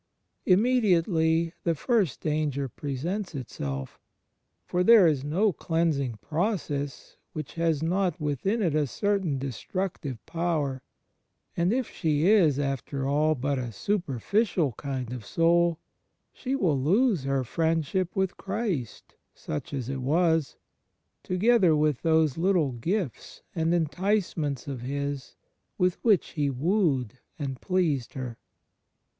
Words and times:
Immediately 0.47 1.53
the 1.63 1.75
first 1.75 2.21
danger 2.21 2.67
presents 2.67 3.35
itself; 3.35 3.99
for 4.65 4.83
there 4.83 5.05
is 5.05 5.23
no 5.23 5.53
cleansing 5.53 6.17
process 6.23 7.17
which 7.33 7.53
has 7.53 7.83
not 7.83 8.19
within 8.19 8.63
it 8.63 8.73
a 8.73 8.87
certain 8.87 9.37
destructive 9.37 10.17
power; 10.25 10.81
and 11.55 11.71
if 11.71 11.87
she 11.87 12.25
is, 12.27 12.57
after 12.57 13.07
all, 13.07 13.35
but 13.35 13.59
a 13.59 13.71
super 13.71 14.17
ficial 14.19 14.75
kind 14.75 15.13
of 15.13 15.23
soul, 15.23 15.77
she 16.33 16.55
will 16.55 16.81
lose 16.81 17.25
her 17.25 17.43
Friendship 17.43 18.15
with 18.15 18.37
Christ 18.37 19.13
(such 19.35 19.71
as 19.71 19.87
it 19.87 20.01
was), 20.01 20.55
together 21.21 21.75
with 21.75 22.01
those 22.01 22.39
little 22.39 22.71
gifts 22.71 23.43
and 23.53 23.71
enticements 23.71 24.67
of 24.67 24.81
His 24.81 25.35
with 25.77 26.03
which 26.03 26.29
He 26.29 26.49
wooed 26.49 27.19
and 27.37 27.61
pleased 27.61 28.13
her. 28.13 28.39